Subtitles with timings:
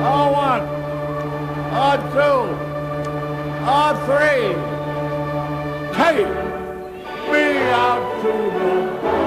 [0.00, 0.60] R1,
[1.72, 2.18] R2,
[3.64, 4.02] R3.
[5.94, 6.32] Take
[7.30, 9.19] me out to the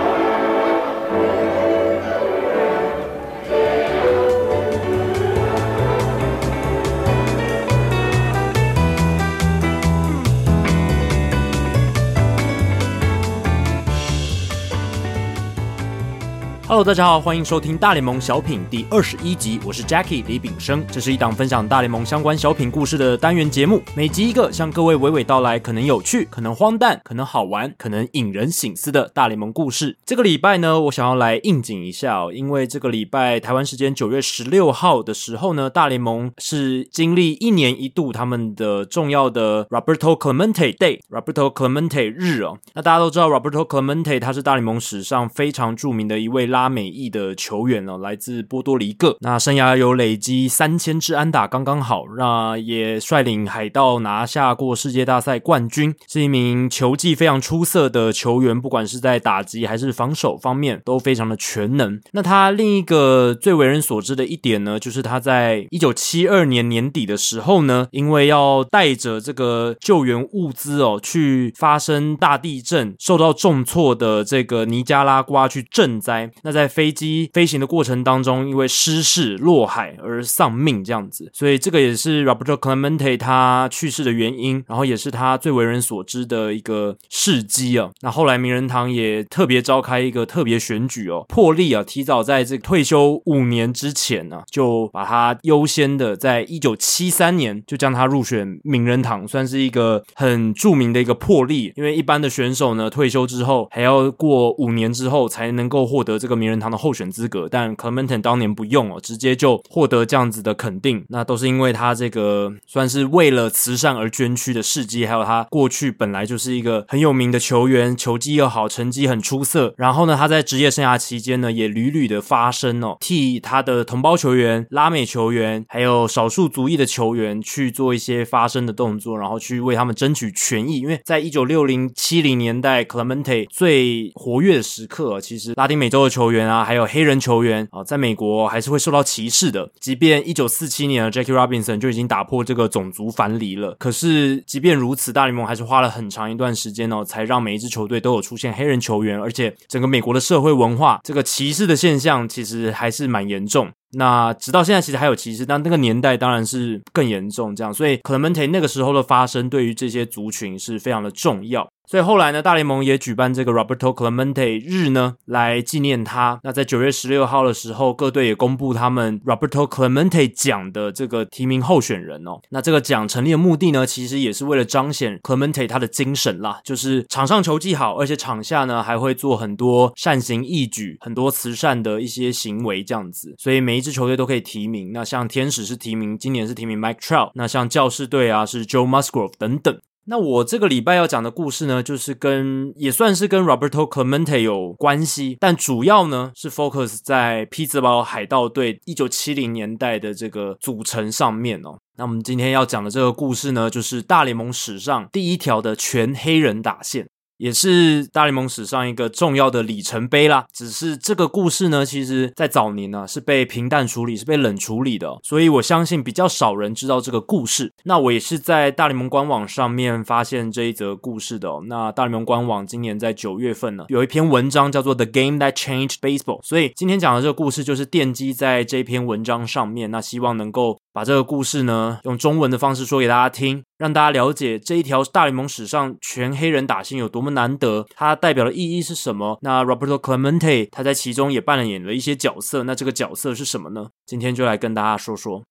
[16.73, 29.95] 哈喽，大家好，欢迎收听大联盟小品第二十一集，我是 Jackie 李炳生，这是一档分享大联盟相关小品故事的单元节目，每集一个，向各位娓娓道来，可能有趣，可能荒诞，可能好玩，可能引人醒思的大联盟故事。
[30.03, 42.57] 这个礼拜呢，我想要来应景一下哦，因为这个礼拜台湾时间九月十六号的时候呢，大联盟是经历一年一度他们的重要的 Roberto Clemente Day，Roberto Clemente 日哦。
[42.73, 46.62] 那大家都知道 Roberto Clemente 他是大联盟史上非常著名的一位拉。
[46.63, 49.17] 拉美裔的球员哦，来自波多黎各。
[49.19, 52.05] 那生涯有累积三千支安打，刚刚好。
[52.17, 61.99] 那也率领海盗拿下过世界大赛冠军，是一名球技非常出色的球员，不管是在打击还是防守方面都非常的全能。
[62.13, 76.31] 那他另一个最为人所知的一点呢，就是他在一九七二年年底的时候呢，因为要带着这个救援物资哦，去发生大地震，受到重挫的这个尼加拉瓜去赈灾。
[76.43, 87.89] 那在飞机飞行的过程当中，因为失事落海而丧命，这样子，所以这个也是 Roberto Clemente 他去世的原因，然后也是他最为人所知的一个事迹啊。
[88.01, 101.73] 那后来名人堂也特别召开一个特别选举哦，破例啊，提早在这个退休五年之前呢、啊，就把他优先的在一九七三年就将他入选名人堂，算是一个很著名的一个破例。
[101.75, 106.42] 因为一般的选手呢，退休之后还要过五年之后才能够获得这个。
[106.43, 119.73] 名人堂的候选资格，但 Clemente 当年不用哦，直接就获得这样子的肯定，那都是因为他这个算是为了慈善而捐躯的事迹，还有他过去本来就是一个很有名的球员，球技又好，成绩很出色。
[119.77, 130.79] 然后呢，他在职业生涯期间呢，也屡屡的发声哦，替他的同胞球员、拉美球员，还有少数族裔的球员去做一些发声的动作，然后去为他们争取权益。
[130.79, 136.33] 因为在一九六零七零年代，Clemente 最活跃的时刻，其实拉丁美洲的球球。
[136.33, 139.69] 员啊，还有黑人球员啊，在美国还是会受到歧视的。
[139.79, 153.69] 即便一九四七年的 Jackie Robinson 就已经打破这个种族藩篱了，可是即便如此，大联盟还是花了很长一段时间哦，才让每一支球队都有出现黑人球员，而且整个美国的社会文化这个歧视的现象其实还是蛮严重。
[153.93, 161.67] 那直到现在其实还有歧视，但那个年代当然是更严重这样，所以 Clemente 那个时候的发声对于这些族群是非常的重要。
[161.85, 166.39] 所以后来呢，大联盟也举办这个 Roberto Clemente 日呢，来纪念他。
[166.41, 172.39] 那在九月十六号的时候，各队也公布他们 Roberto Clemente 奖的这个提名候选人哦。
[172.51, 183.35] 那这个奖成立的目的呢，其实也是为了彰显 Clemente 他的精神啦，就是场上球技好，而且场下呢还会做很多善行义举、很多慈善的一些行为这样子。
[183.37, 184.91] 所以每支球队都可以提名。
[184.91, 187.31] 那像天使是提名，今年是提名 Mike Trout。
[187.35, 189.77] 那像教士队啊是 Joe Musgrove 等等。
[190.05, 201.77] 那我这个礼拜要讲的故事呢，就是跟也算是跟 Roberto Clemente 有关系，但主要呢是 focus 在匹兹堡海盗队一九七零年代的这个组成上面哦。
[201.95, 207.07] 那我们今天要讲的这个故事呢，就是大联盟史上第一条的全黑人打线。
[207.37, 210.45] 也是大联盟史上一个重要的里程碑啦。
[210.53, 217.71] 只是这个故事呢，其实在早年呢、是被平淡处理，是被冷处理的、所以我相信比较少人知道这个故事。
[217.83, 221.63] 那我也是在大联盟官网上面发现这一则故事的、哦。
[221.67, 229.89] 那大联盟官网今年在九月份呢，有一篇文章叫做《The Game That Changed Baseball》，所以今天讲的这个故事就是奠基在这篇文章上面。
[229.91, 230.77] 那希望能够。
[230.93, 239.39] 把这个故事呢，用中文的方式说给大家听，让大家了解这一条大联盟史上全黑人打线有多么难得，它代表的意义是什么？
[239.41, 243.87] 那 Roberto Clemente 他在其中也扮演了一些角色，那这个角色是什么呢？
[244.05, 245.43] 今天就来跟大家说说。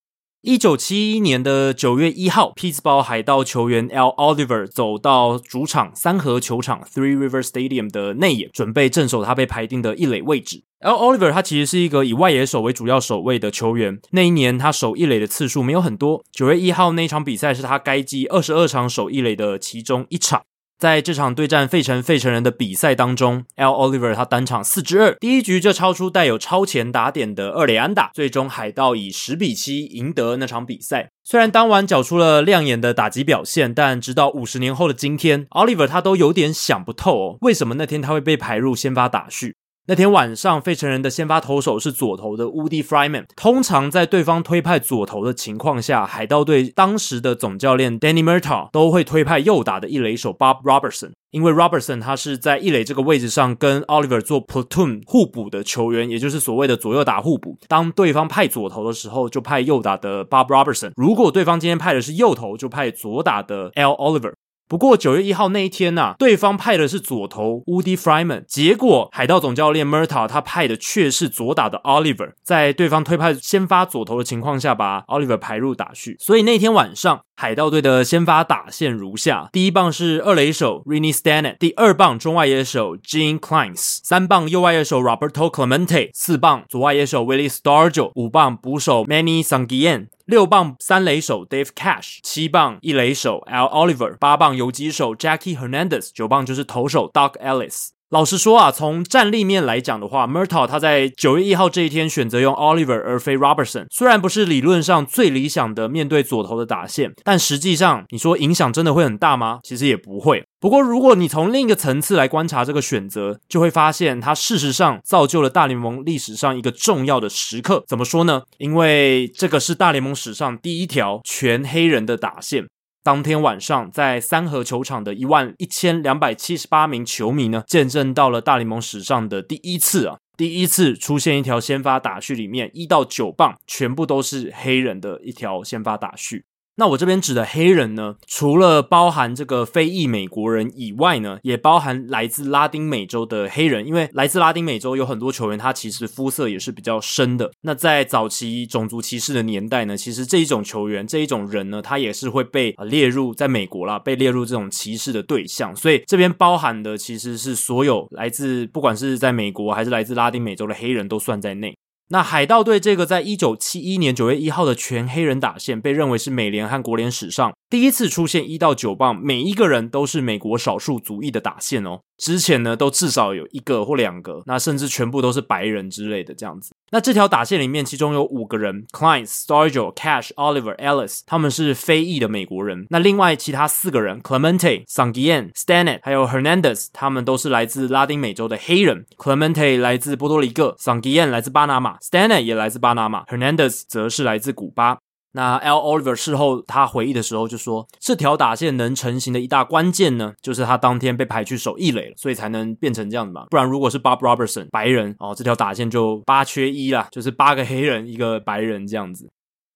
[0.45, 10.65] 一九七一年的九月一号，匹兹堡海盗球员 L Oliver 走到主场三河球场 Three River Stadium 的内野，准备镇守他被排定的一垒位置。
[10.81, 16.25] L Oliver 他其实是一个以外野手为主要守卫的球员，那一年他守一垒的次数没有很多。
[16.33, 20.43] 九月一号那一场比赛是他该季二十二场守一垒的其中一场。
[20.79, 31.11] 在这场对战费城费城人的比赛当中，L Oliver 他单场四支二，第一局就超出带有超前打点的二垒安打，最终海盗以十比七赢得那场比赛。
[31.23, 39.55] 虽然当晚缴出了亮眼的打击表现，但直到五十年后的今天，Oliver 他都有点想不透哦，为什么那天他会被排入先发打序？
[39.89, 43.25] 那天晚上，费城人的先发投手是左投的 Woody Freeman。
[43.35, 57.59] 通常在对方推派左投的情况下，海盗队当时的总教练 Danny Murtaugh 都会推派右打的一垒手 Bob Robertson，因为 Robertson 他是在一垒这个位置上跟 Oliver 做 platoon 互补的球员，也就是所谓的左右打互补。
[57.67, 64.33] 当对方派左投的时候，就派右打的 Bob Robertson；如果对方今天派的是右投，就派左打的 L Oliver。
[64.73, 76.17] 不过九月一号那一天呐、啊，对方派的是左投 Woody Freeman，结果海盗总教练 m u r t a 他派的却是左打的 Oliver，在对方推派先发左投的情况下，把 Oliver 排入打序。
[76.19, 90.07] 所以那天晚上海盗队的先发打线如下：第一棒是二垒手 Rennie Stannett，第二棒中外野手 Gene Kleins，三棒右外野手 Roberto Clemente，四棒左外野手 Willie Stargell，五棒捕手 Manny Sanguillen。
[90.25, 97.89] 六棒三垒手 Dave Cash，七棒一垒手 Al Oliver，八棒游击手 Jackie Hernandez，九棒就是投手 Doug Ellis。
[98.13, 109.61] 老实说啊，从战力面来讲的话，Murta 他在九月一号这一天选择用 Oliver 而非 Robertson，虽然不是理论上最理想的面对左投的打线，但实际上你说影响真的会很大吗？
[109.63, 110.45] 其实也不会。
[110.61, 117.83] 不过如果你从另一个层次来观察这个选择，就会发现它事实上造就了大联盟历史上一个重要的时刻。
[117.89, 118.43] 怎么说呢？
[118.59, 122.67] 因为这个是大联盟史上第一条全黑人的打线。
[123.05, 136.45] 当天晚上，在三河球场的一万一千两百七十八名球迷呢，见证到了大联盟史上的第一次啊，第一次出现一条先发打序里面一到九棒全部都是黑人的一条先发打序。
[136.77, 147.51] 那我这边指的黑人呢，除了包含这个非裔美国人以外呢，也包含来自拉丁美洲的黑人，因为来自拉丁美洲有很多球员，他其实肤色也是比较深的。
[147.61, 155.77] 那在早期种族歧视的年代呢，其实这一种球员，这一种人呢，他也是会被列入在美国啦，被列入这种歧视的对象。
[155.77, 161.77] 所以这边包含的其实是所有来自不管是在美国还是来自拉丁美洲的黑人都算在内。
[162.13, 172.01] 那海盗队这个在一九七一年九月一号的全黑人打线，被认为是美联和国联史上第一次出现一到九棒，每一个人都是美国少数族裔的打线哦。
[172.19, 176.73] 之前呢，都至少有一个或两个，那甚至全部都是白人之类的这样子。
[176.91, 182.87] 那这条打线里面，其中有五个人：Cline、Stojil、Cash、Oliver、Ellis，他们是非裔的美国人。
[182.91, 189.05] 那另外其他四个人：Clemente、Sangian、Stannet，还有 Hernandez，他们都是来自拉丁美洲的黑人。
[189.17, 194.99] Clemente 来自波多黎各，Sangiann 来自巴拿马，Stannet 也来自巴拿马，Hernandez 则是来自古巴。
[195.33, 195.79] 那 L.
[195.79, 203.47] Oliver 事后他回忆的时候就说，这条打线能成型的一大关键呢，就是他当天被排去守异垒了，所以才能变成这样子嘛。
[203.51, 209.31] 不然如果是 Bob Robertson 白人哦，这条打线就八缺一啦，就是八个黑人一个白人这样子。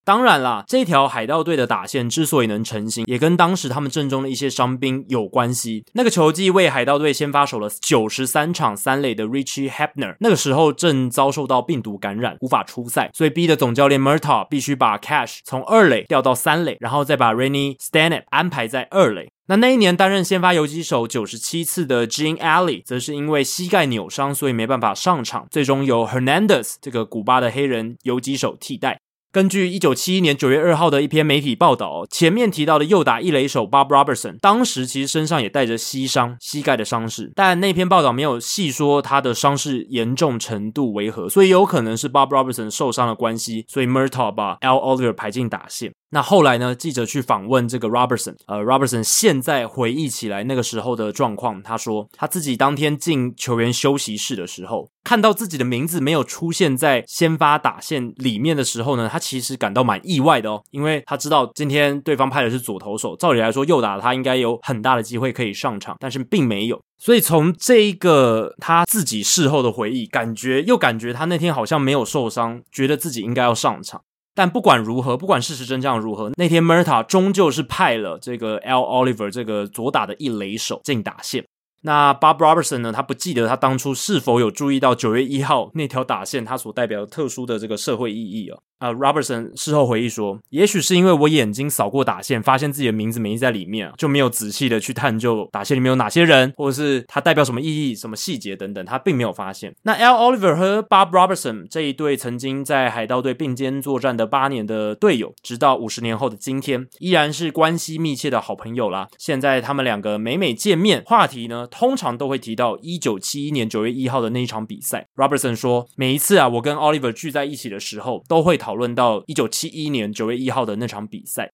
[0.06, 5.85] 当然啦，这条海盗队的打线之所以能成型，也跟当时他们阵中的一些伤兵有关系。
[5.94, 19.32] 那个球季为海盗队先发守了九十三场三垒的 Richie Hebner，那个时候正遭受到病毒感染，无法出赛，所以逼得总教练 Murtaugh 必须把 Cash 从二垒调到三垒，然后再把 Rennie Stannett 安排在二垒。
[19.49, 29.00] 那那一年担任先发游击手九十七次的 Gene Alley，则是因为膝盖扭伤，所以没办法上场，最终由 Hernandez 这个古巴的黑人游击手替代。
[29.37, 45.93] 根据一九七一年九月二号的一篇媒体报道，前面提到的右打一垒手 Bob Robertson，当时其实身上也带着膝伤，膝盖的伤势，但那篇报道没有细说他的伤势严重程度为何，所以有可能是 Bob Robertson 受伤的关系，所以 Murtaugh 把 Al Oliver 排进打线。
[46.17, 46.75] 那后来呢？
[46.75, 66.81] 记者去访问这个 Robertson，呃，Robertson 现在回忆起来那个时候的状况，他说他自己当天进球员休息室的时候，看到自己的名字没有出现在先发打线里面的时候呢，他其实感到蛮意外的哦，因为他知道今天对方派的是左投手，照理来说右打他应该有很大的机会可以上场，但是并没有。
[66.97, 74.00] 所以从这一个他自己事后的回忆，感觉又感觉他那天好像没有受伤，觉得自己应该要上场。
[74.37, 81.43] 但不管如何，不管事实真相如何，那天 Murta 终究是派了这个 L Oliver 这个左打的一垒手进打线。
[81.83, 82.93] 那 Bob Robertson 呢？
[82.93, 88.59] 他不记得他当初是否有注意到九月一号那条打线，它所代表的特殊的这个社会意义啊。
[88.78, 99.75] 啊、，Robertson 事后回忆说，也许是因为我眼睛扫过打线，发现自己的名字没在里面，就没有仔细的去探究打线里面有哪些人，或者是它代表什么意义、什么细节等等，他并没有发现。
[99.83, 100.14] 那 L.
[100.14, 109.09] Oliver 和 Bob Robertson 这一对曾经在海盗队并肩作战的八年的队友，直到五十年后的今天，依然是关系密切的好朋友啦。
[109.18, 115.06] 现在他们两个每每见面，话题呢，通常都会提到一九七一年九月一号的那一场比赛。
[115.16, 121.52] Robertson 说，每一次啊，我跟 Oliver 聚在一起的时候，都会讨论到一九七一年九月一号的那场比赛。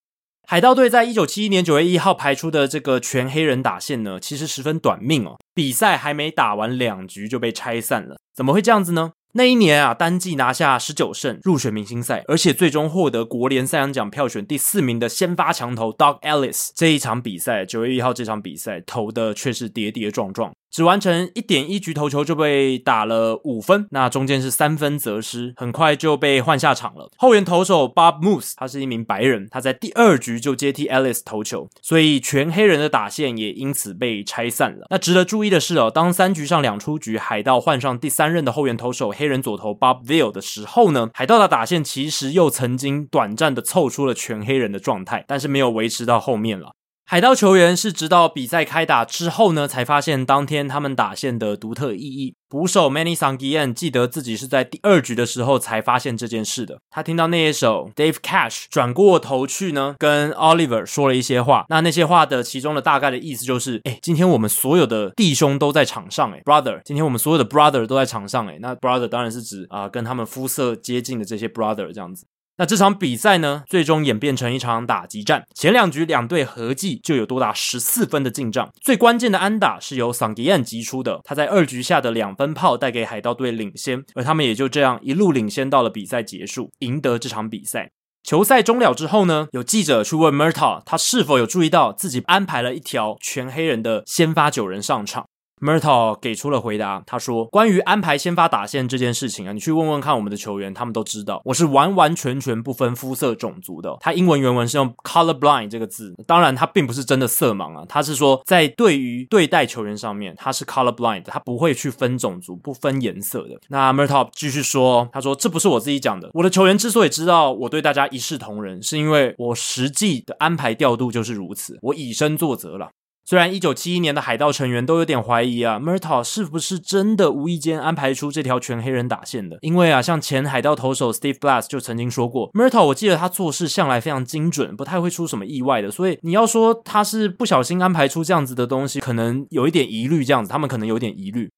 [0.49, 9.13] 海盗队在一九七一年九月一号排出的这个全黑人打线呢，其实十分短命哦，比赛还没打完两局就被拆散了，怎么会这样子呢？
[9.35, 16.71] 那一年啊，单季拿下十九胜，入选明星赛，而且最终获得国联赛扬奖票选第四名的先发强投 Doug Ellis。
[16.75, 20.51] 这一场比赛，九月一号这场比赛投的却是跌跌撞撞。
[20.73, 27.11] 只完成一点一局投球就被打了五分，那中间是三分责失，很快就被换下场了。
[27.19, 34.87] 后援投手 Bob Moose，他是一名白人，他在第二局就接替 Ellis 投球，所以全黑人的打线也因此被拆散了。
[34.89, 46.73] 那值得注意的是哦，当三局上两出局，海盗换上第三任的后援投手黑人左投 Bob Veal 的时候呢，海盗的打线其实又曾经短暂的凑出了全黑人的状态，但是没有维持到后面了。
[47.05, 52.35] 海盗球员是直到比赛开打之后呢，才发现当天他们打线的独特意义。
[52.49, 56.79] 捕手 Manny Sanguillen 记得自己是在第二局的时候才发现这件事的。
[56.91, 61.65] 他听到那一手 Dave Cash 转过头去呢，跟 Oliver 说了一些话。
[61.69, 72.27] 那那些话的其中的大概的意思就是：哎，今天我们所有的弟兄都在场上，哎，brother，今天我们所有的 brother 都在场上，哎，那 brother 当然是指啊、跟他们肤色接近的这些 brother 这样子。
[72.63, 75.43] 那这场比赛呢，最终演变成一场打击战。
[75.53, 78.71] 前两局两队合计就有多达十四分的进账。
[78.81, 87.91] 最关键的安打是由桑迪安击出的，他在二局下的两分炮带给海盗队领先，而他们也就这样一路领先到了比赛结束，赢得这场比赛。
[88.23, 95.27] 球赛终了之后呢，有记者去问 Murta，他是否有注意到自己安排了一条全黑人的先发九人上场。
[95.63, 103.97] Mertaud 给出了回答，他说：“关于安排先发打线这件事情啊，你去问问看我们的球员，他们都知道，我是完完全全不分肤色种族的。
[104.01, 122.91] 他英文原文是用 color blind 这个字，当然他并不是真的色盲啊，他是说在对于对待球员上面，他是 color blind，他不会去分种族、不分颜色的。”那 mertaud 继续说，他说：“这不是我自己讲的，我的球员之所以知道我对大家一视同仁，是因为我实际的安排调度就是如此，我以身作则了。”
[123.25, 129.59] 虽然一九七一年的海盗成员都有点怀疑啊，Murtal 是不是真的无意间安排出这条全黑人打线的？
[129.61, 135.91] 因为啊，像前海盗投手 Steve Blass 就曾经说过，Murtal 我记得他做事向来非常精准，不太会出什么意外的。
[135.91, 140.23] 所以你要说他是不小心安排出这样子的东西，可能有一点疑虑。
[140.25, 141.51] 这样子，他们可能有点疑虑。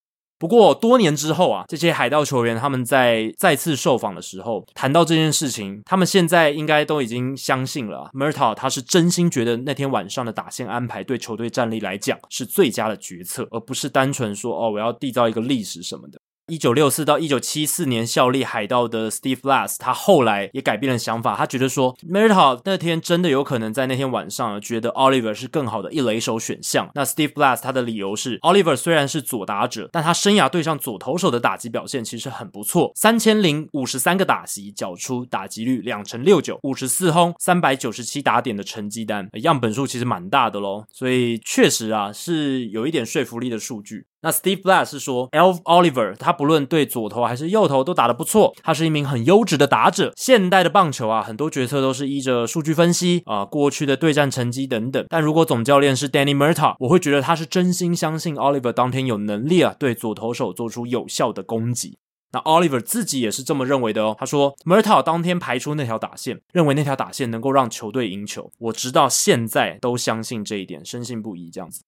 [0.45, 16.21] 不过多年之后啊，这些海盗球员他们在再次受访的时候谈到这件事情，他们现在应该都已经相信了啊，Murtaugh 他是真心觉得那天晚上的打线安排对球队战力来讲是最佳的决策，而不是单纯说哦，我要缔造一个历史什么的。
[16.47, 26.91] 一九六四到一九七四年效力海盗的 Steve Blass，他后来也改变了想法，他觉得说 Murtaugh 那天真的有可能在那天晚上觉得 Oliver 是更好的一垒手选项。
[26.95, 44.05] 那 Steve Blass 他的理由是，Oliver 虽然是左打者，但他生涯对上左投手的打击表现其实很不错，三千零五十三个打席，缴出打击率两成六九，五十四轰，三百九十七打点的成绩单，样本数其实蛮大的喽，所以确实啊是有一点说服力的数据。
[44.25, 50.14] 那 Steve Blass 是说，Alf Oliver 他不论对左投还是右投都打得不错，他是一名很优质的打者。
[50.16, 55.04] 现代的棒球啊，很多决策都是依着数据分析啊，过去的对战成绩等等。
[55.11, 61.99] 但如果总教练是 Danny Murta，我会觉得他是真心相信 Oliver 当天有能力啊，对左投手做出有效的攻击。
[62.33, 64.16] 那 Oliver 自己也是这么认为的哦。
[64.19, 68.50] 他说 Murta 当天排出那条打线，认为那条打线能够让球队赢球。
[68.59, 71.83] 我直到现在都相信这一点，深信不疑这样子。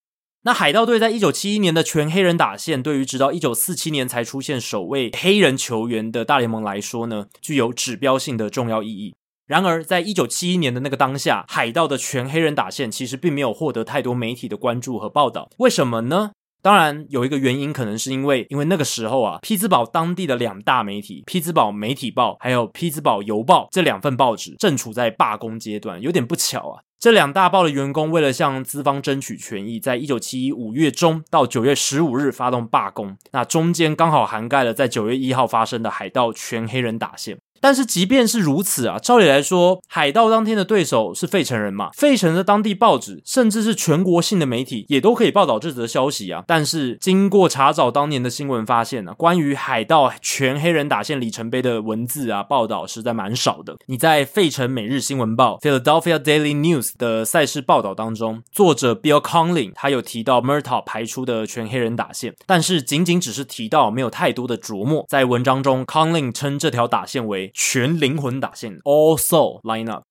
[0.47, 9.17] 那海盗队在一九七一年的全黑人打线，对于直到一九四七年才出现首位黑人球员的大联盟来说呢，具有指标性的重要意义。
[9.49, 15.51] 然而，在一九七一年的那个当下，海盗的全黑人打线其实并没有获得太多媒体的关注和报道。
[15.59, 16.31] 为什么呢？
[16.67, 26.83] 当然，有一个原因，可能是因为因为那个时候啊，匹兹堡当地的两大媒体——匹兹堡媒体报还有匹兹堡邮报这两份报纸正处在罢工阶段，有点不巧啊。
[26.99, 37.39] 这两大报的员工为了向资方争取权益，在一九七一五月中到九月十五日发动罢工，那中间刚好涵盖了在九月一号发生的海盗全黑人打线。
[37.61, 41.91] 但是即便是如此啊，照理来说，海盗当天的对手是费城人嘛？
[41.95, 46.45] 费城的当地报纸，甚至是全国性的媒体，也都可以报道这则消息啊。
[46.47, 53.77] 但是经过查找当年的新闻，发现呢、啊，关于海盗全黑人打线里程碑的文字啊，报道实在蛮少的。
[53.87, 65.05] 你在费城每日新闻报 （Philadelphia Daily News） 的赛事报道当中，作者 Bill Conlin 他有提到 Murtaugh 排出的全黑人打线，但是仅仅只是提到，没有太多的琢磨。
[65.09, 70.03] 在文章中，Conlin 称这条打线为全灵魂打线，All Soul Lineup。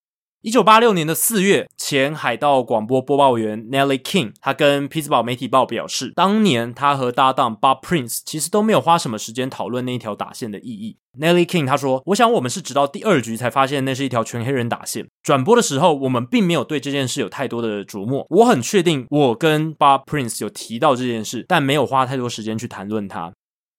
[0.42, 10.98] 一九八六年的四月，前海盗广播播报员 Nelly King，他跟匹兹堡媒体报表示，当年他和搭档 Bob Prince 其实都没有花什么时间讨论那一条打线的意义。
[11.20, 15.08] Nelly King 他说：“我想我们是直到第二局才发现那是一条全黑人打线。
[15.22, 18.26] 转播的时候，我们并没有对这件事有太多的琢磨。
[18.32, 23.32] 我很确定我跟 Bob Prince 有提到这件事，但没有花太多时间去谈论它。”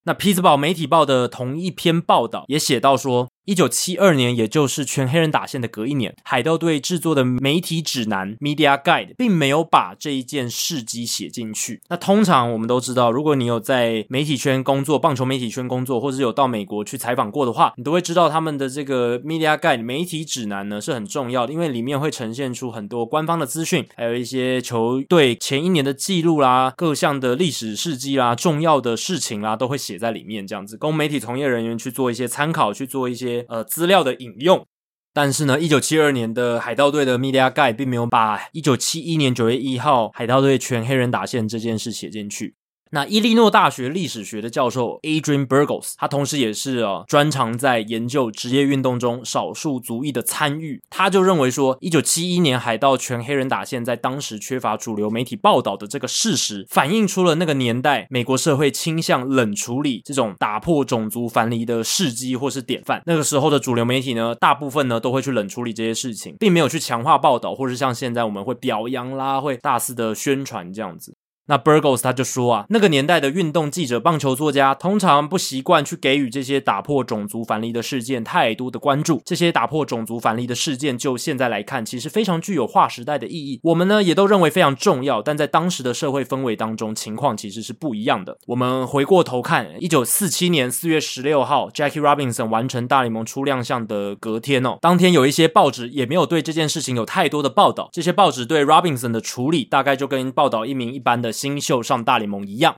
[0.07, 11.81] 那匹兹堡媒体报的同一篇报道也写到说，一九七二年，也就是全黑人打线的隔一年，海盗队制作的媒体指南 （Media Guide） 并没有把这一件事迹写进去。
[11.89, 33.36] 那通常我们都知道，如果你有在媒体圈工作、棒球媒体圈工作，或者有到美国去采访过的话，你都会知道他们的这个 Media Guide 媒体指南呢是很重要的，因为里面会呈现出很多官方的资讯，还有一些球队前一年的记录啦、各项的历史事迹啦、重要的事情啦，都会写在里面，这样子供媒体从业人员去做一些参考，去做一些。
[33.49, 34.67] 呃，资料的引用，
[35.13, 42.55] 但是呢，一九七二年的海盗队的 Media Guide 并没有把一九七一年九月一号海盗队全黑人打线这件事写进去。
[42.97, 50.81] 那伊利诺大学历史学的教授 Adrian Burgos，他同时也是啊专长在研究职业运动中少数族裔的参与。
[50.89, 63.03] 他就认为说，一九七一年海盗全黑人打线在当时缺乏主流媒体报道的这个事实，反映出了那个年代美国社会倾向冷处理这种打破种族藩篱的事迹或是典范。
[63.05, 71.15] 那个时候的主流媒体呢，大部分呢都会去冷处理这些事情，并没有去强化报道，或是像现在我们会表扬啦，会大肆的宣传这样子。
[71.47, 79.23] 那 Burgos 他就说啊，那个年代的运动记者、棒球作家通常不习惯去给予这些打破种族藩篱的事件太多的关注。
[79.25, 83.61] 这些打破种族藩篱的事件，就现在来看，其实非常具有划时代的意义。
[83.63, 88.37] 我们呢也都认为非常重要，但在当时的社会氛围当中，情况其实是不一样的。
[88.49, 97.89] 我们回过头看，一九四七年四月十六号，Jackie Robinson 完成大联盟初亮相的隔天哦，当天有一些报纸也没有对这件事情有太多的报道。
[97.93, 102.75] 这些报纸对 Robinson 的处理，大概就跟报道一名一般的新秀上大联盟一样。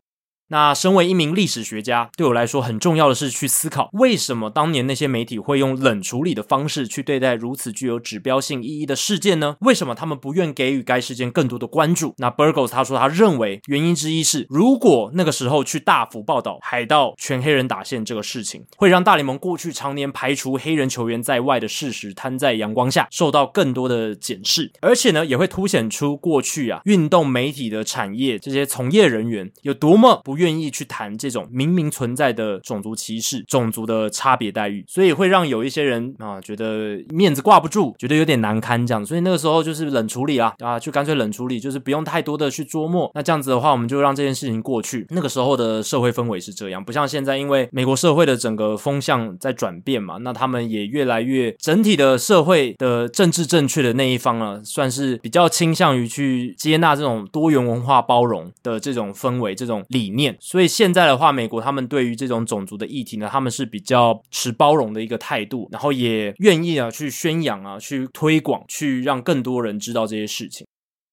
[0.50, 9.56] 那身为一名历史学家，对我来说很重要的是去思考，为什么当年那些媒体会用冷处理的方式去对待如此具有指标性意义的事件呢？
[9.60, 12.14] 为什么他们不愿给予该事件更多的关注？
[12.16, 30.37] 那 Burgos 他说，他认为原因之一是，如果那个时候去大幅报道海盗全黑人打线这个事情，会让大联盟过去常年排除黑人球员在外的事实摊在阳光下，受到更多的检视，而且呢，也会凸显出过去啊运动媒体的产业这些从业人员有多么不。
[30.38, 39.04] 愿意去谈这种明明存在的种族歧视、种族的差别待遇，所以会让有一些人啊觉得面子挂不住，觉得有点难堪这样。
[39.04, 43.10] 所以那个时候就是冷处理啊啊，就干脆冷处理，就是不用太多的去琢磨。
[43.14, 45.06] 那这样子的话，我们就让这件事情过去。
[45.10, 60.27] 那个时候的社会氛围是这样，不像现在，因为美国社会的整个风向在转变嘛，那他们也越来越整体的社会的政治正确的那一方啊，算是比较倾向于去接纳这种多元文化包容的这种氛围、这种理念。
[60.40, 70.66] 所以现在的话，美国他们对于这种种族的议题呢，他们是比较持包容的一个态度，然后也愿意啊去宣扬啊，去推广，去让更多人知道这些事情。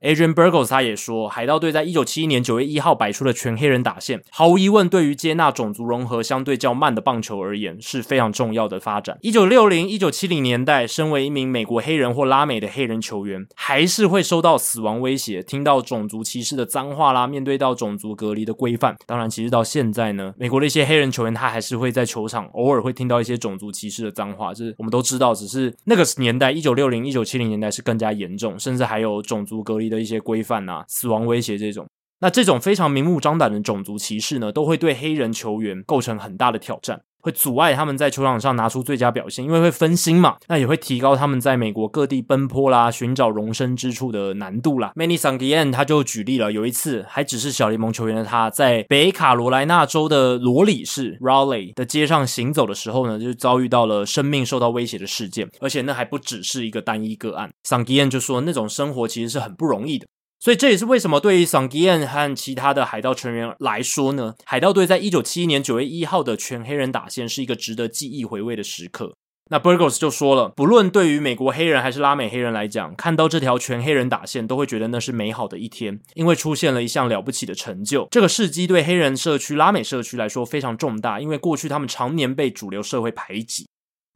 [0.06, 9.18] Adrian Burgos 他也说，海盗队在一九七一年九月一号摆出了全黑人打线，毫无疑问，对于接纳种族融合相对较慢的棒球而言是非常重要的发展。
[9.22, 18.96] 一九六零、一九七零年代，身为一名美国黑人或拉美的黑人球员，还是会受到死亡威胁，听到种族歧视的脏话啦，面对到种族隔离的规范。
[19.08, 25.34] 当然，其实到现在呢，美国的一些黑人球员他还是会在球场偶尔会听到一些种族歧视的脏话，这我们都知道。
[25.34, 29.95] 只是那个年代，一九六零、一九七零年代是更加严重，甚至还有种族隔离的。
[29.96, 31.88] 的一些规范啊，死亡威胁这种，
[32.20, 40.36] 那这种非常明目张胆的种族歧视呢，都会对黑人球员构成很大的挑战，会阻碍他们在球场上拿出最佳表现，因为会分心嘛。
[40.48, 44.92] 那也会提高他们在美国各地奔波啦，寻找容身之处的难度啦。
[44.96, 57.50] Many Sanguillen 他就举例了，有一次还只是小联盟球员的他，在北卡罗来纳州的罗里市 Raleigh 的街上行走的时候呢，就遭遇到了生命受到威胁的事件，而且那还不只是一个单一个案。
[57.68, 60.06] Sanguillen 就说，那种生活其实是很不容易的。
[60.40, 69.16] 所以这也是为什么对于 Sanguillen 和其他的海盗成员来说呢，海盗队在一九七一年九月一号的全黑人打线是一个值得记忆回味的时刻。
[69.52, 78.08] 那 Burgos 就说了，不论对于美国黑人还是拉美黑人来讲，看到这条全黑人打线，都会觉得那是美好的一天，因为出现了一项了不起的成就。
[78.10, 83.68] 这个事迹对黑人社区、拉美社区来说非常重大，因为过去他们常年被主流社会排挤。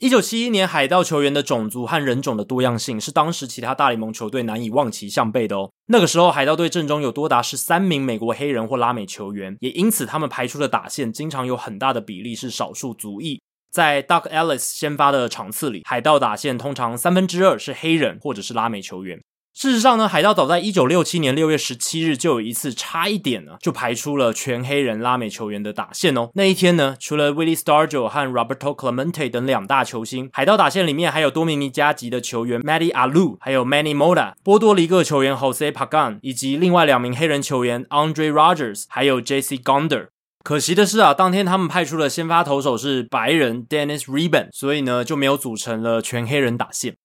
[0.01, 5.73] 一九七一年，海盗球员的种族和人种的多样性是当时其他大联盟球队难以望其项背的哦。
[5.87, 13.41] 那个时候，海盗队阵中有多达十三名美国黑人或拉美球员，也因此他们排出的打线经常有很大的比例是少数族裔。
[13.69, 19.21] 在 Duck Ellis 先发的场次里，海盗打线通常三分之二是黑人或者是拉美球员。
[19.53, 26.29] 事实上呢，海盗早在一九六七年六月十七日就有一次差一点呢，就排出了全黑人拉美球员的打线哦。
[26.35, 39.57] 那一天呢，除了 Willie Stargell 和 Roberto Clemente 等两大球星，海盗打线里面还有多米尼加籍的球员 Matty Alou，还有 Manny Mota，波多黎各球员 Jose Pagan，以及另外两名黑人球员 Andre Rogers，还有 J.C.
[39.57, 40.07] Gonder。
[40.41, 46.95] 可惜的是啊，当天他们派出的先发投手是白人 Dennis Reben，所以呢就没有组成了全黑人打线。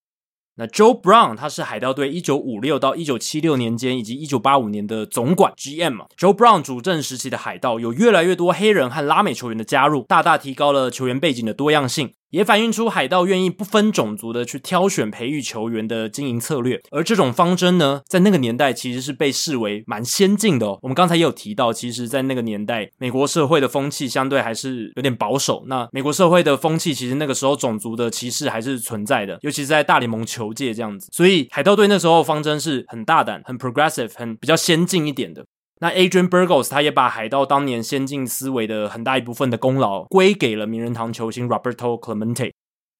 [0.57, 6.05] 那 Joe Brown 他是海盗队一九五六到一九七六年间以及一九八五年的总管 GM 嘛。
[6.17, 12.13] Joe Brown 主政时期的海盗有越来越多黑人和拉美球员的加入，大大提高了球员背景的多样性。
[12.29, 20.79] 也反映出海盗愿意不分种族的去挑选培育球员的经营策略，而这种方针呢，在那个年代其实是被视为蛮先进的哦。
[20.81, 25.63] 我们刚才也有提到，其实，在那个年代，美国社会的风气相对还是有点保守。
[25.67, 31.07] 那美国社会的风气，其实那个时候种族的歧视还是存在的，尤其是在大联盟球界这样子。
[31.11, 35.45] 所以，海盗队那时候方针是很大胆、很 progressive、很比较先进一点的。
[35.81, 42.51] 那 Adrian Burgos 他也把海盗当年先进思维的很大一部分的功劳归给了名人堂球星 Roberto Clemente。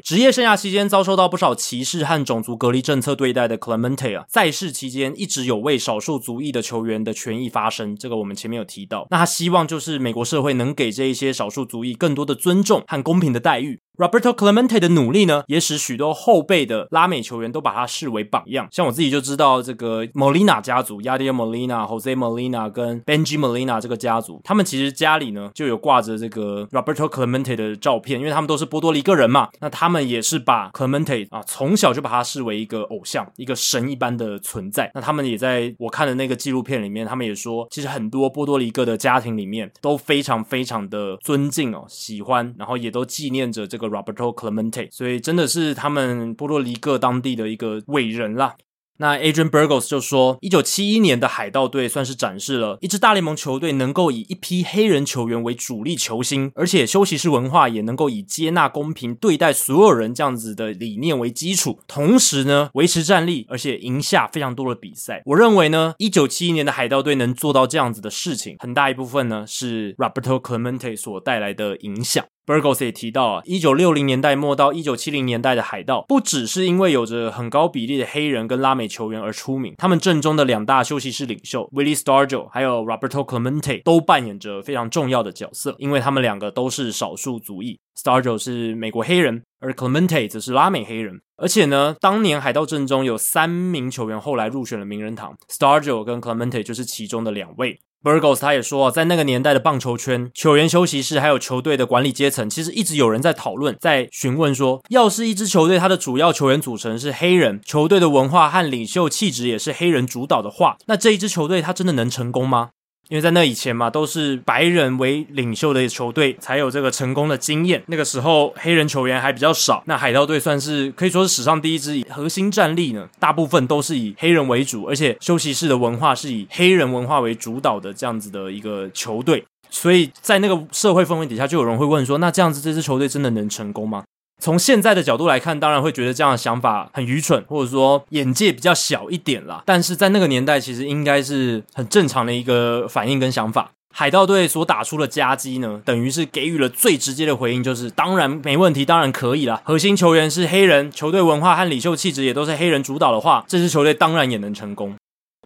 [0.03, 7.95] 职业生涯期间遭受到不少歧视和种族隔离政策对待的 Clemente 啊，在世期间一直有为少数族裔的球员的权益发声。
[7.95, 9.07] 这个我们前面有提到。
[9.09, 13.79] 那他希望就是美国社会能给这一些少数族裔更多的尊重和公平的待遇。
[13.97, 18.67] Roberto Clemente 的努力呢，也使许多后辈的拉美球员都把他视为榜样。
[18.71, 29.49] 像我自己就知道这个 Molina 家族，Yadier Molina、Jose Molina 跟 Benji Molina 这个家族，他们其实家里呢就有挂着这个 Roberto Clemente 的照片，因为他们都是波多黎各人嘛。
[29.61, 34.91] 那他们也是把 Clemente 啊从小就把他视为一个偶像，一个神一般的存在。
[34.93, 43.84] 那他们也在我看的那个纪录片里面，他们也说，其实很多波多黎各的家庭里面都非常非常的尊敬哦，喜欢，然后也都纪念着这个。
[43.89, 48.55] Roberto Clemente，所以真的是他们波多黎各当地的一个伟人啦。
[48.97, 65.21] 那 Adrian Burgos 就说，一九七一年的海盗队算是展示了一支大联盟球队能够以一批黑人球员为主力球星，而且休息室文化也能够以接纳、公平对待所有人这样子的理念为基础，同时呢维持战力，而且赢下非常多的比赛。
[65.25, 72.23] 我认为呢，一九七一年的海盗队能做到这样子的事情，很大一部分呢是 Roberto Clemente 所带来的影响。
[72.45, 91.19] Burgos 也提到啊，一九六零年代末到一九七零年代的海盗，不只是因为有着很高比例的黑人跟拉美球员而出名，他们阵中的两大休息室领袖 Willie Stargell 还有 Roberto Clemente 都扮演着非常重要的角色，因为他们两个都是少数族裔，Stargell 是美国黑人，而 Clemente 则是拉美黑人。
[91.37, 97.77] 而且呢，当年海盗阵中有三名球员后来入选了名人堂，Stargell 跟 Clemente 就是其中的两位。
[98.05, 112.69] Burgos 他也说，在那个年代的棒球圈、球员休息室还有球队的管理阶层，其实一直有人在讨论、在询问说，要是一支球队它的主要球员组成是黑人，球队的文化和领袖气质也是黑人主导的话，那这一支球队它真的能成功吗？
[113.07, 117.83] 因为在那以前嘛，都是白人为领袖的球队才有这个成功的经验。
[117.87, 129.43] 那个时候黑人球员还比较少，那海盗队算是可以说是史上第一支以核心战力呢，大部分都是以黑人为主，而且休息室的文化是以黑人文化为主导的这样子的一个球队。
[129.69, 134.03] 所以在那个社会氛围底下，就有人会问说：那这样子这支球队真的能成功吗？
[134.39, 139.63] 从现在的角度来看，当然会觉得这样的想法很愚蠢，或者说眼界比较小一点啦。
[139.65, 143.71] 但是在那个年代，其实应该是很正常的一个反应跟想法。
[143.97, 149.61] 海盗队所打出的夹击呢，等于是给予了最直接的回应，就是当然没问题，当然可以啦。
[149.63, 154.93] 核心球员是黑人，球队文化和领袖气质也都是黑人主导的话，这支球队当然也能成功。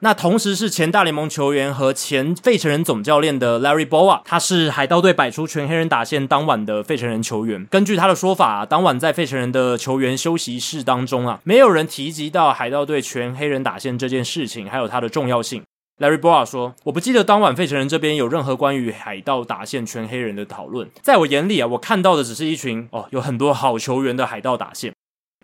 [0.01, 7.65] 那同时是前大联盟球员和前费城人总教练的 Larry Boa，他是海盗队摆出全黑人打线当晚的费城人球员。
[7.65, 15.63] 根据他的说法，当晚在费城人的球员休息室当中啊，没有人提及到海盗队全黑人打线这件事情，还有它的重要性。
[15.99, 20.89] Larry Boa 说：“我不记得当晚费城人这边有任何关于海盗打线全黑人的讨论。
[21.01, 24.93] 在我眼里啊，我看到的只是一群哦，有很多好球员的海盗打线。”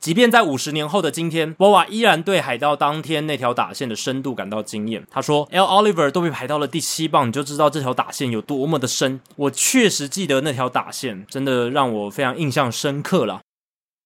[0.05, 5.03] 即便在五十年后的今天，波瓦依然对海盗当天那条打线的深度感到惊艳。
[5.09, 5.63] 他说：“L.
[5.63, 9.19] Oliver 都被排到了第七棒，你就知道这条打线有多么的深。
[9.35, 13.41] 我确实记得那条打线，真的让我非常印象深刻了。”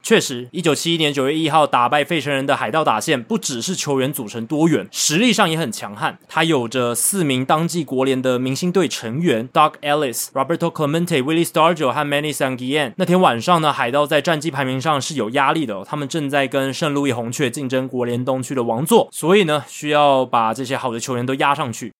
[0.01, 6.17] 确实，一九七一年九月一号打败费城人的海盗打线，不只是球员组成多元，实力上也很强悍。
[6.27, 12.93] 他有着四名当季国联的明星队成员：Doug Ellis、Roberto Clemente、Willie Stargell 和 Manny Sanguillen。
[12.95, 21.91] 那天晚上呢，海盗在战绩排名上是有压力的，他们正在跟圣路易红雀竞争国联东区的王座，所以呢，需要把这些好的球员都压上去。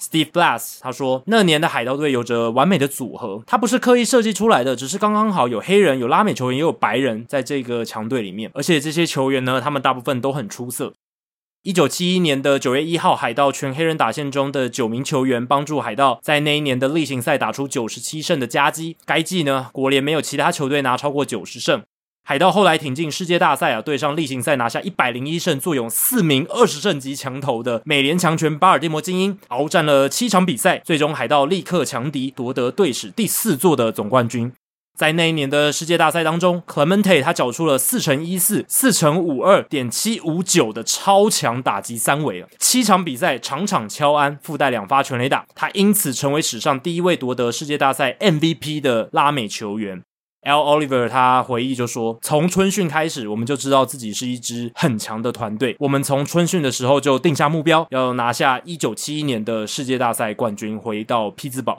[0.00, 10.92] Steve Blass 他说，那年的海盗队有着完美的组合，他不是刻意设计出来的，只是刚刚好有黑人、有拉美球员，也有白人在这个强队里面，而且这些球员呢，他们大部分都很出色。
[11.64, 18.96] 一九七一年的九月一号，海盗全黑人打线中的九名球员帮助海盗在那一年的例行赛打出九十七胜的佳绩。
[19.04, 21.82] 该季呢，国联没有其他球队拿超过九十胜。
[22.28, 34.52] 海盗后来挺进世界大赛啊，对上例行赛拿下一百零一胜，坐拥四名二十胜级强投的美联强权巴尔的摩精英，鏖战了七场比赛，最终海盗力克强敌，夺得队史第四座的总冠军。
[34.94, 50.02] 在那一年的世界大赛当中，Clemente 他缴出了四乘一四、四乘五二点七五九的超强打击三围啊，七场比赛场场敲安，附带两发全垒打，他因此成为史上第一位夺得世界大赛 MVP 的拉美球员。
[50.42, 50.60] L.
[50.60, 55.76] Oliver 他回忆就说：“从春训开始，我们就知道自己是一支很强的团队。
[55.80, 61.78] 我们从春训的时候就定下目标，要拿下1971年的世界大赛冠军，回到匹兹堡。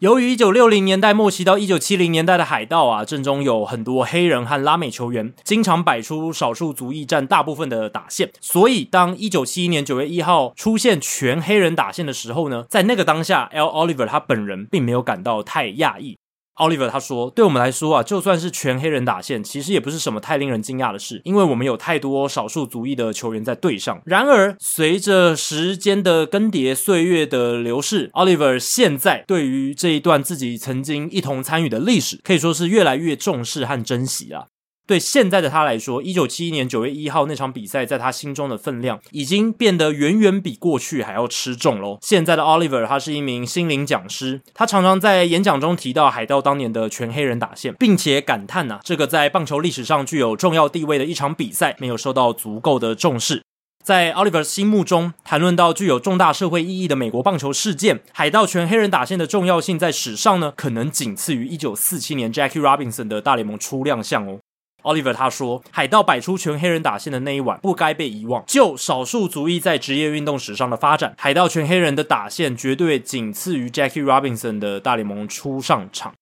[0.00, 8.30] 由于1960年代末期到1970年代的海盗啊，阵中有很多黑人和拉美球员，经常摆出少数族裔占大部分的打线。
[8.40, 13.66] 所以，当1971年9月1号出现全黑人打线的时候呢，在那个当下，L.
[13.66, 16.16] Oliver 他本人并没有感到太讶异。”
[16.60, 24.02] Oliver 他说：“对我们来说啊，就算是全黑人打线，其实也不是什么太令人惊讶的事，因为我们有太多少数族裔的球员在队上。
[24.04, 34.48] 然而，随着时间的更迭、岁月的流逝，Oliver 现在对于这一段自己曾经一同参与的历史，可以说是越来越重视和珍惜了。”
[34.90, 41.96] 对现在的他来说，一九七一年九月一号那场比赛，在他心中的分量已经变得远远比过去还要吃重喽。
[42.02, 53.44] 现在的 Oliver，他是一名心灵讲师，他常常在演讲中提到海盗当年的全黑人打线，并且感叹呐、啊，这个在棒球历史上具有重要地位的一场比赛没有受到足够的重视。
[53.84, 64.40] 在 Oliver 心目中，谈论到具有重大社会意义的美国棒球事件，海盗全黑人打线的重要性在史上呢，可能仅次于一九四七年 Jackie Robinson 的大联盟初亮相哦。
[64.82, 68.44] Oliver 他说：“海盗摆出全黑人打线的那一晚不该被遗忘。
[68.46, 76.12] 就少数族裔在职业运动史上的发展，海盗全黑人的打线绝对仅次于 Jackie Robinson 的大联盟初上场。”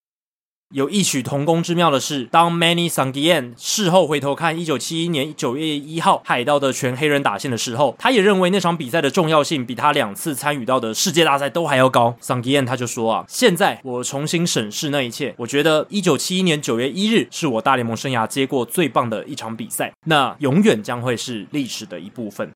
[0.74, 12.14] 有异曲同工之妙的是，当 Many Sanguillen 事后回头看1971年9月1号海盗的全黑人打线的时候，他也认为那场比赛的重要性比他两次参与到的世界大赛都还要高。
[12.20, 22.50] Sanguillen 他就说啊，现在我重新审视那一切，我觉得1971年9月1日是我大联盟生涯接过最棒的一场比赛，那永远将会是历史的一部分。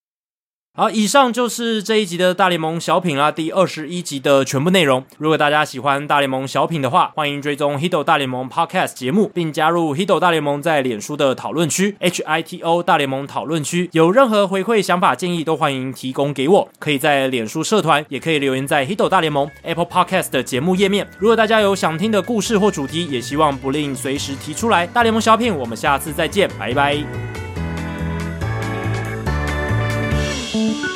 [0.74, 5.04] 好，以上就是这一集的大联盟小品啦，第二十一集的全部内容。
[5.18, 13.90] 如果大家喜欢大联盟小品的话，欢迎追踪 Hito 大联盟 Podcast 节目，并加入 Hito 大联盟在脸书的讨论区 H I T O 大联盟讨论区。
[13.92, 16.68] 有任何回馈、想法、建议，都欢迎提供给我。
[16.78, 21.06] 可以在脸书社团，也可以留言在 Hito 大联盟 Apple Podcast 的节目页面。
[21.18, 24.87] 如果大家有想听的故事或主题，也希望不吝随时提出来。
[24.87, 27.51] 大联盟小品，我们下次再见，拜拜。
[30.52, 30.91] Thank you.